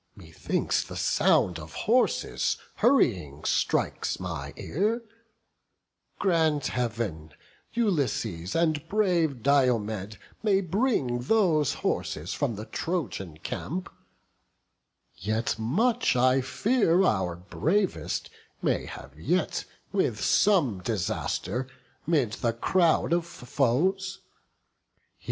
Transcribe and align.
methinks 0.15 0.83
The 0.83 0.95
sound 0.95 1.59
of 1.59 1.73
horses, 1.85 2.57
hurrying, 2.77 3.43
strikes 3.43 4.19
mine 4.19 4.53
ear; 4.57 5.03
Grant 6.17 6.65
Heav'n, 6.65 7.35
Ulysses 7.73 8.55
and 8.55 8.87
brave 8.89 9.43
Diomed 9.43 10.17
May 10.41 10.61
bring 10.61 11.19
those 11.19 11.75
horses 11.85 12.33
from 12.33 12.55
the 12.55 12.65
Trojan 12.65 13.37
camp; 13.43 13.91
Yet 15.17 15.59
much 15.59 16.15
I 16.15 16.41
fear 16.41 17.03
our 17.03 17.35
bravest 17.35 18.31
may 18.59 18.87
have 18.87 19.15
met 19.15 19.65
With 19.91 20.19
some 20.19 20.81
disaster 20.81 21.67
'mid 22.07 22.33
the 22.41 22.53
crowd 22.53 23.13
of 23.13 23.27
foes." 23.27 24.19